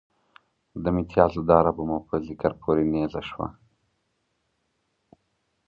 د 0.83 0.85
متیازو 0.95 1.41
داره 1.51 1.71
به 1.75 1.83
مو 1.89 1.97
په 2.07 2.15
ذکر 2.27 2.51
پورې 2.61 2.83
نیزه 2.93 3.21
شوه. 3.29 3.47